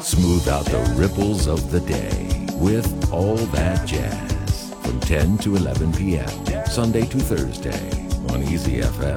[0.00, 5.92] Smooth out the ripples of the day with All That Jazz from 10 to 11
[5.92, 6.28] p.m.
[6.66, 7.90] Sunday to Thursday
[8.28, 9.16] on Easy FM.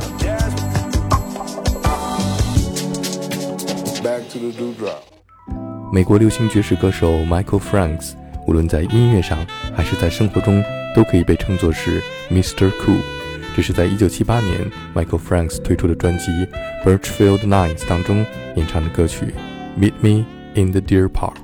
[4.02, 5.04] Back to the dewdrop.
[5.92, 8.14] 美国流行爵士歌手 Michael Franks，
[8.48, 10.64] 无论在音乐上还是在生活中，
[10.96, 12.02] 都可以被称作是
[12.32, 12.72] Mr.
[12.82, 13.02] Cool。
[13.56, 16.32] 这是在1978年 Michael Franks 推出的专辑《
[16.84, 19.34] Burchfield Nines 当中演唱的歌曲
[19.80, 21.36] 《Meet Me in the Deer Park》。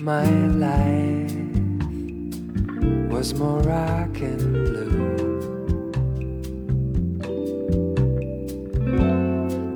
[0.00, 0.26] My
[0.58, 1.32] life
[3.08, 5.14] was more rock and blue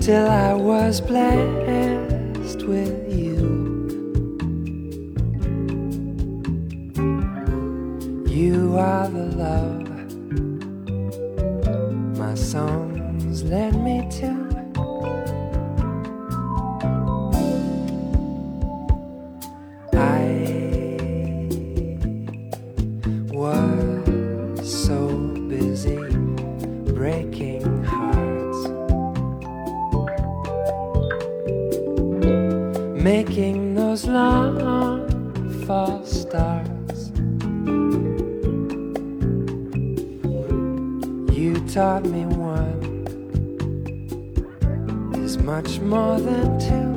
[0.00, 3.86] till I was blessed with you.
[8.26, 9.77] You are the love
[12.48, 14.47] songs led me to.
[45.28, 46.92] Is much more than two.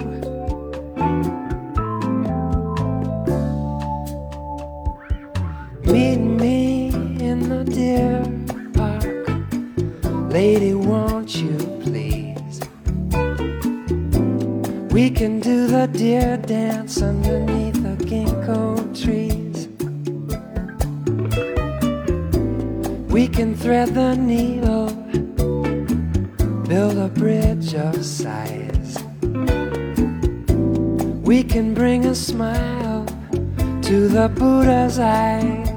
[5.91, 6.87] Meet me
[7.29, 8.23] in the deer
[8.77, 10.73] park, lady.
[10.73, 12.57] Won't you please?
[14.95, 18.61] We can do the deer dance underneath the ginkgo
[19.03, 19.57] trees.
[23.11, 24.87] We can thread the needle,
[26.71, 28.97] build a bridge of sighs.
[31.21, 33.05] We can bring a smile
[33.81, 35.70] to the Buddha's eyes.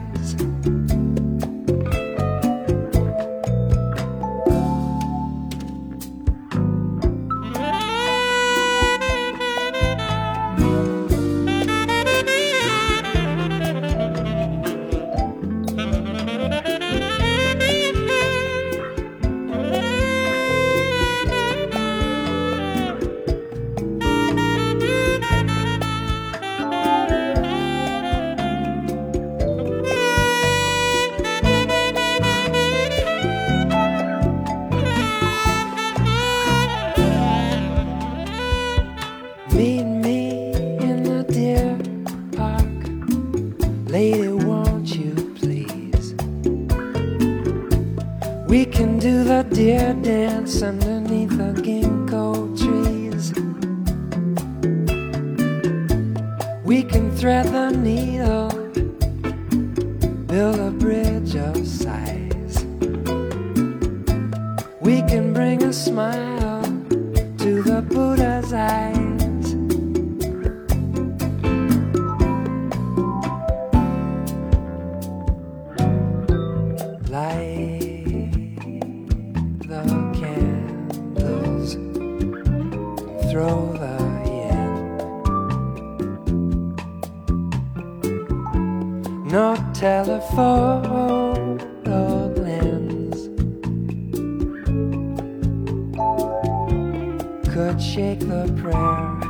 [98.16, 99.20] Could the prayer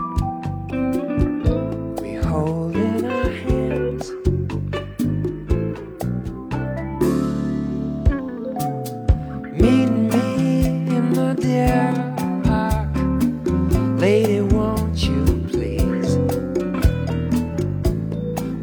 [2.03, 4.11] we hold in our hands.
[9.61, 11.95] Meet me in the deer
[12.45, 12.95] park,
[14.01, 14.41] lady.
[14.41, 16.17] Won't you please?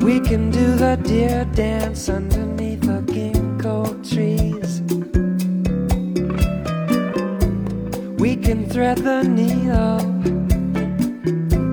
[0.03, 4.82] We can do the deer dance underneath the ginkgo trees.
[8.20, 10.10] We can thread the needle,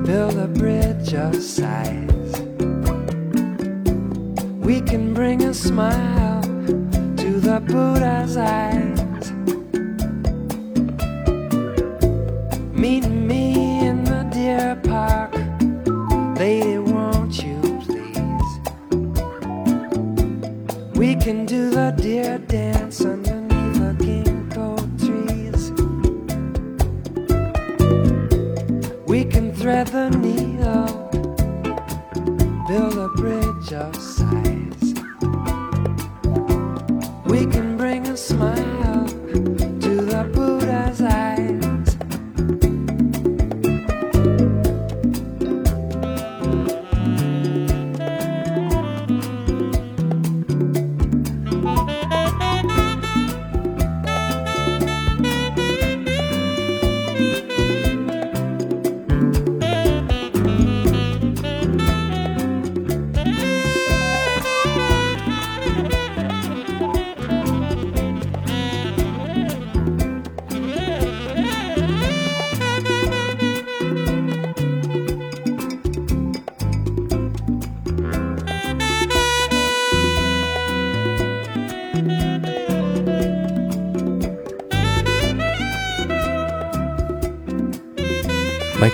[0.05, 2.41] build a bridge of sighs.
[4.67, 8.88] We can bring a smile to the Buddha's eyes.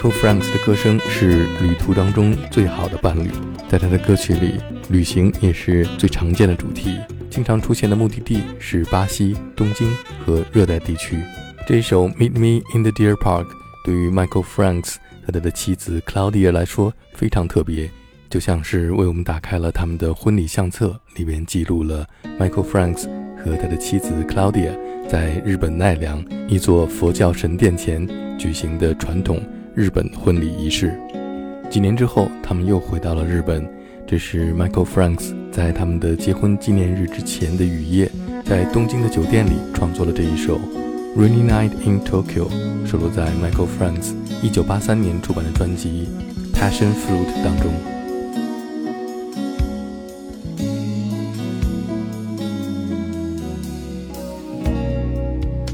[0.04, 3.30] Michael Franks 的歌声是旅途当中最好的伴侣，
[3.70, 4.60] 在他的歌曲里，
[4.90, 6.98] 旅行也是最常见的主题。
[7.30, 9.90] 经常出现的目的地是巴西、东京
[10.22, 11.22] 和热带地区。
[11.66, 13.44] 这首《Meet Me in the Deer Park》
[13.82, 17.90] 对于 Michael Franks 和他的妻子 Claudia 来说非常特别，
[18.28, 22.06] 就像是为我们打开了他们的婚礼相册，里面记录了
[22.38, 23.08] Michael Franks
[23.42, 24.76] 和他的妻子 Claudia
[25.08, 28.06] 在日本奈良一座佛教神殿前
[28.38, 29.42] 举行的传统。
[29.74, 30.96] 日本婚礼仪式，
[31.68, 33.68] 几年之后，他们又回到了日本。
[34.06, 38.08] 这是 Michael Franks 在他们的结婚纪念日之前的雨夜，
[38.44, 40.58] 在东京的酒店里创作了这一首
[41.16, 42.48] 《Rainy Night in Tokyo》，
[42.86, 44.12] 收录在 Michael Franks
[44.44, 46.08] 1983年出版的专辑
[46.56, 47.72] 《Passion Fruit》当中。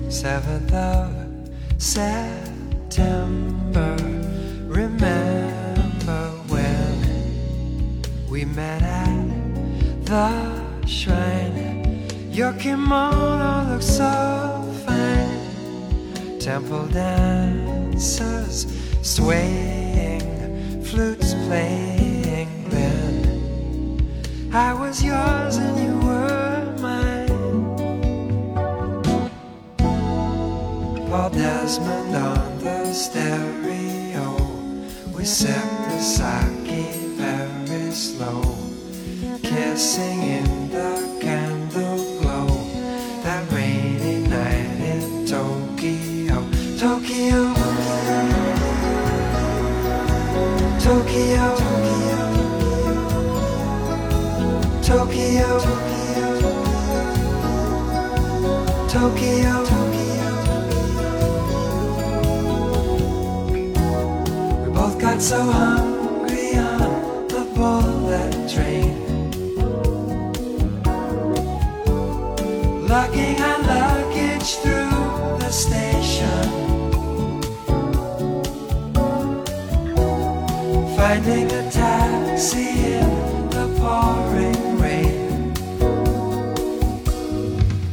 [0.08, 1.11] Seventh of
[1.79, 2.50] seven.
[10.11, 12.05] The shrine.
[12.33, 14.11] Your kimono looks so
[14.85, 16.41] fine.
[16.41, 18.67] Temple dancers
[19.03, 22.49] swaying, flutes playing.
[22.71, 27.29] Then I was yours and you were mine.
[31.09, 32.40] Paul Desmond
[32.93, 34.37] stereo.
[35.15, 38.43] We sip the sake very slow
[39.43, 42.47] kissing in the candle glow.
[43.23, 46.39] That rainy night in Tokyo,
[46.79, 47.55] Tokyo,
[50.81, 51.47] Tokyo,
[54.83, 55.61] Tokyo,
[58.89, 59.61] Tokyo.
[59.90, 59.90] We
[65.20, 68.96] so hungry on the bullet train.
[72.88, 76.49] lugging our luggage through the station.
[80.96, 85.52] Finding a taxi in the pouring rain.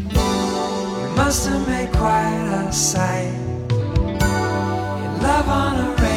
[0.09, 3.33] You must have made quite a sight.
[5.03, 6.17] In love on a rainy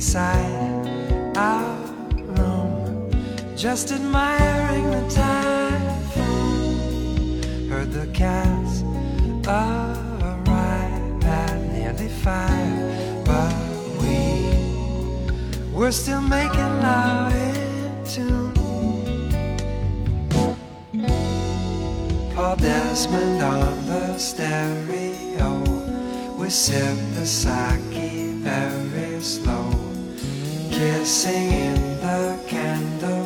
[0.00, 1.76] inside our
[2.38, 3.12] room,
[3.54, 6.62] just admiring the typhoon.
[7.68, 8.82] Heard the cats
[9.46, 13.54] arrive at nearly five, but
[14.00, 14.48] we
[15.70, 18.54] were still making love in tune.
[22.34, 25.50] Paul Desmond on the stereo.
[26.38, 27.90] We sip the sake
[28.40, 29.70] very slow,
[30.80, 33.19] kissing in the candle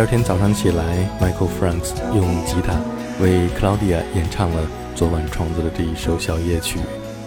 [0.00, 2.80] 第二天早上起来，Michael Franks 用吉他
[3.20, 6.78] 为 Claudia 演唱了昨晚创作的这一首小夜曲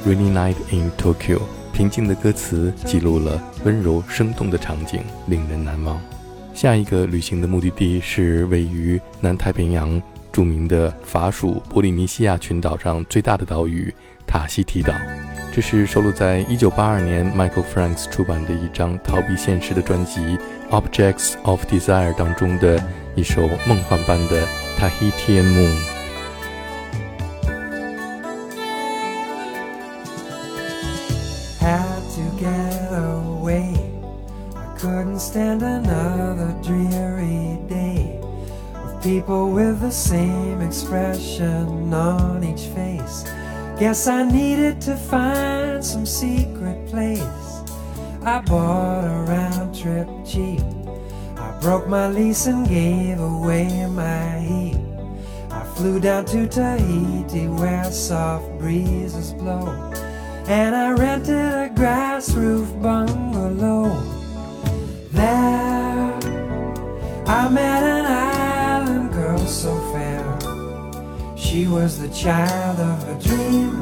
[0.10, 1.38] 《Rainy Night in Tokyo》。
[1.72, 6.02] 平静的歌词记录了温柔生动的场景，令人难忘。
[6.56, 10.02] 下一个旅行的目的地是位于南太平洋
[10.32, 13.94] 著名的法属波利尼西亚群岛上最大的岛屿
[14.26, 14.92] 塔希提岛。
[15.56, 20.20] 这是收录在1982年 Michael Franks 出版的一张逃避现实的专辑
[20.72, 22.84] 《Objects of Desire》当中的
[23.14, 24.48] 一首梦幻般的
[24.80, 25.76] Tahitian Moon。
[31.60, 33.76] Had to get away.
[34.80, 38.20] Couldn't stand another dreary day
[38.74, 43.33] with people with the same expression on each face.
[43.80, 47.22] Guess I needed to find some secret place.
[48.22, 50.62] I bought a round trip cheap.
[51.36, 54.80] I broke my lease and gave away my heat.
[55.50, 59.68] I flew down to Tahiti where soft breezes blow.
[60.48, 63.90] And I rented a grass roof bungalow.
[65.12, 66.20] There,
[67.26, 69.83] I met an island girl so.
[71.54, 73.78] She was the child of a dream.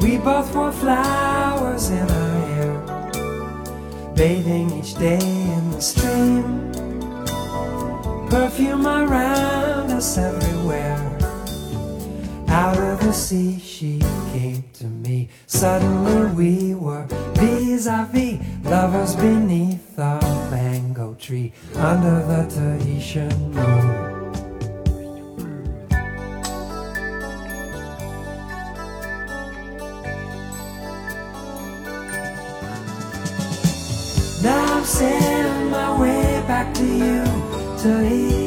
[0.00, 6.72] We both wore flowers in our hair, bathing each day in the stream.
[8.28, 10.98] Perfume around us everywhere.
[12.48, 14.00] Out of the sea, she
[14.32, 15.28] came to me.
[15.46, 20.18] Suddenly, we were vis a vis, lovers beneath a
[20.50, 24.13] mango tree under the Tahitian moon.
[36.64, 37.24] Back to you,
[37.82, 38.43] to Take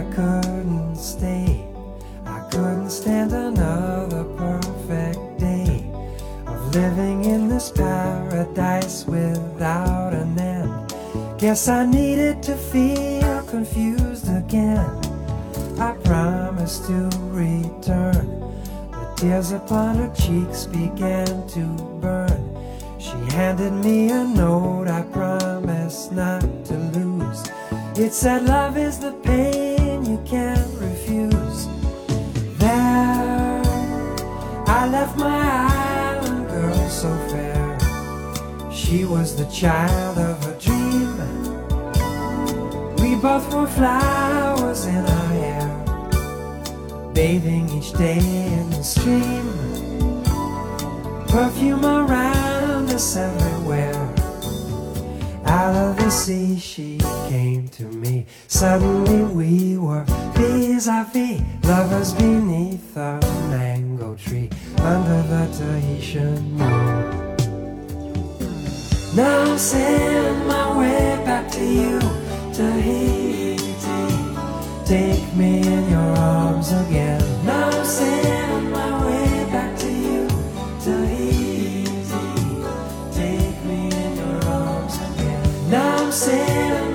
[0.00, 1.62] I couldn't stay.
[2.24, 5.84] I couldn't stand another perfect day
[6.46, 10.94] of living in this paradise without an end.
[11.38, 14.88] Guess I needed to feel confused again.
[15.78, 18.40] I promised to return.
[18.92, 21.66] The tears upon her cheeks began to
[22.00, 22.40] burn.
[22.98, 27.44] She handed me a note I promised not to lose.
[27.98, 29.69] It said, Love is the pain
[30.10, 31.68] you can't refuse.
[32.58, 33.62] There,
[34.66, 35.42] I left my
[36.16, 37.78] island girl so fair.
[38.72, 41.14] She was the child of a dream.
[43.00, 45.66] We both wore flowers in our hair,
[47.14, 49.46] bathing each day in the stream.
[51.28, 53.99] Perfume around us everywhere.
[56.10, 56.98] Sea, she
[57.28, 58.26] came to me.
[58.48, 64.50] Suddenly, we were vis a vis, lovers beneath a mango tree
[64.80, 67.36] under the Tahitian moon.
[69.14, 72.00] Now I'm sailing my way back to you,
[72.52, 73.58] Tahiti.
[74.84, 77.22] Take me in your arms again.
[77.46, 78.39] Now I'm sailing
[86.28, 86.89] again.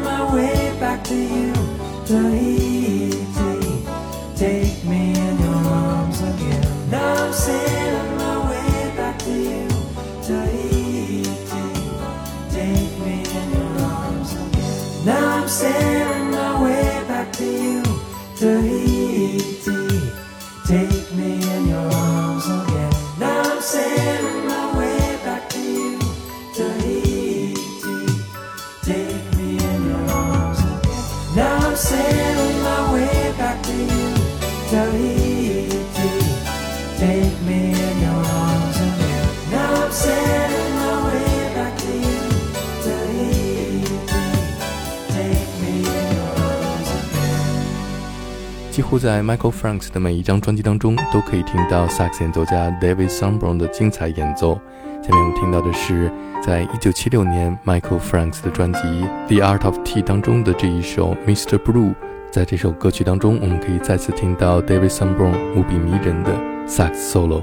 [48.76, 54.60] 几乎在 Michael Franks 的每一张专辑当中，都可以听到萨克斯演奏家 David Sanborn 的精彩演奏。
[55.02, 56.12] 下面我们听到的是，
[56.46, 58.80] 在1976年 Michael Franks 的专辑
[59.28, 61.58] 《The Art of Tea》当中的这一首《Mr.
[61.58, 61.92] Blue》。
[62.30, 66.36] 在这首歌曲当中，我们可以再次听到 David Sanborn 无比迷人的
[66.68, 67.42] 萨克斯 solo。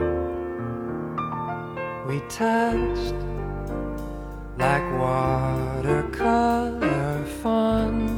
[2.07, 3.15] we touched
[4.59, 6.83] like watercolor
[7.43, 8.12] fun.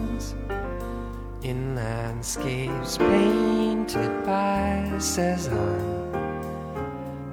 [1.45, 6.11] In landscapes painted by Cezanne,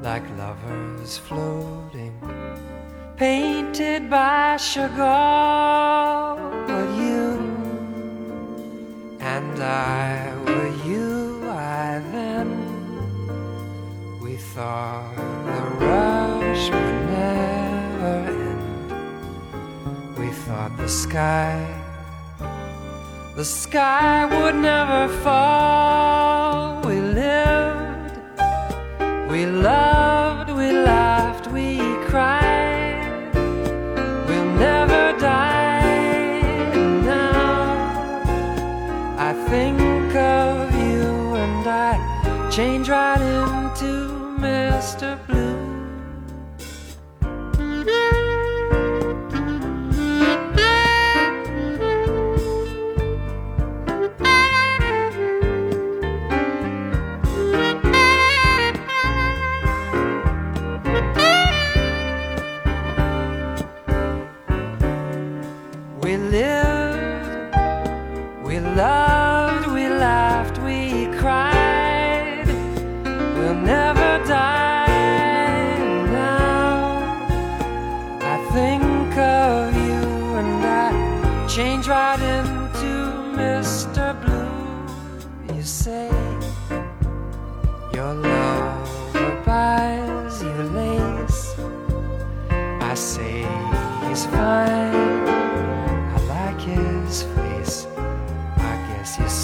[0.03, 2.13] like lovers floating,
[3.15, 6.38] painted by Chagall.
[6.68, 7.39] But you
[9.22, 12.50] and I were you, I then.
[14.22, 18.18] We thought the rush would never
[18.51, 18.91] end.
[20.18, 21.80] We thought the sky
[23.41, 26.79] the sky would never fall.
[26.88, 28.19] We lived,
[29.31, 33.31] we loved, we laughed, we cried.
[34.27, 36.41] We'll never die.
[37.03, 38.21] now
[39.17, 41.07] I think of you
[41.43, 43.40] and I change right into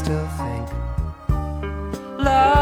[0.08, 0.70] still think
[2.18, 2.57] love.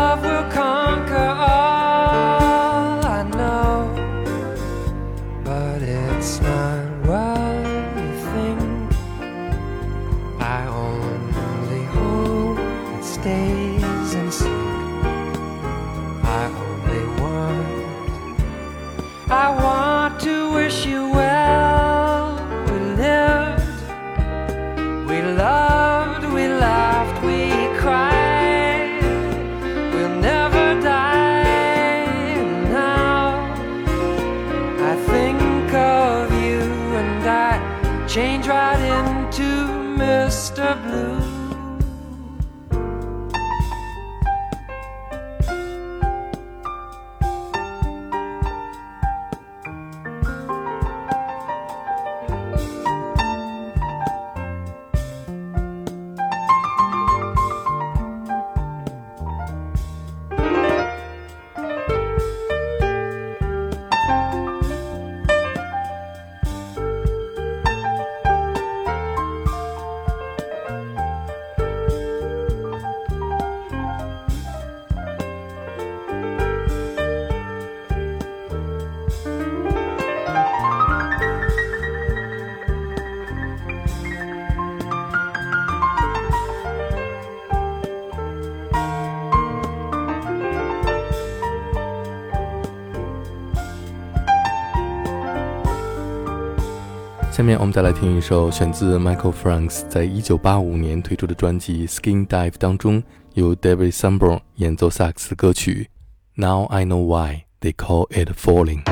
[97.36, 105.90] 下面我们再来听一首选自 Michael Franks 在一九八五年推出的专辑《Skin Dive》当中，由 David Sanborn 演奏萨克斯的歌曲
[106.42, 108.84] 《Now I Know Why They Call It Falling》。